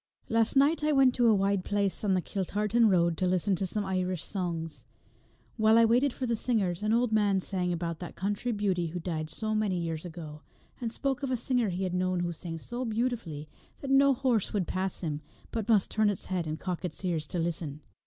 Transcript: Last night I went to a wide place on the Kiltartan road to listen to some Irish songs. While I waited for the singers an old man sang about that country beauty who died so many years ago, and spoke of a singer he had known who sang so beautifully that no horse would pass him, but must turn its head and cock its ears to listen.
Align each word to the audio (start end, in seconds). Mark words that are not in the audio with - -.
Last 0.29 0.55
night 0.55 0.83
I 0.83 0.91
went 0.91 1.13
to 1.13 1.27
a 1.27 1.35
wide 1.35 1.63
place 1.63 2.03
on 2.03 2.15
the 2.15 2.23
Kiltartan 2.23 2.89
road 2.89 3.17
to 3.17 3.27
listen 3.27 3.55
to 3.57 3.67
some 3.67 3.85
Irish 3.85 4.23
songs. 4.23 4.83
While 5.57 5.77
I 5.77 5.85
waited 5.85 6.11
for 6.11 6.25
the 6.25 6.35
singers 6.35 6.81
an 6.81 6.91
old 6.91 7.11
man 7.11 7.39
sang 7.39 7.71
about 7.71 7.99
that 7.99 8.15
country 8.15 8.51
beauty 8.51 8.87
who 8.87 8.99
died 8.99 9.29
so 9.29 9.53
many 9.53 9.77
years 9.79 10.03
ago, 10.03 10.41
and 10.79 10.91
spoke 10.91 11.21
of 11.21 11.29
a 11.29 11.37
singer 11.37 11.69
he 11.69 11.83
had 11.83 11.93
known 11.93 12.21
who 12.21 12.33
sang 12.33 12.57
so 12.57 12.83
beautifully 12.83 13.47
that 13.81 13.91
no 13.91 14.15
horse 14.15 14.53
would 14.53 14.65
pass 14.65 15.01
him, 15.01 15.21
but 15.51 15.69
must 15.69 15.91
turn 15.91 16.09
its 16.09 16.25
head 16.25 16.47
and 16.47 16.59
cock 16.59 16.83
its 16.83 17.05
ears 17.05 17.27
to 17.27 17.37
listen. 17.37 17.81